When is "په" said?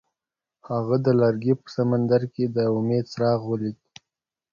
1.61-1.67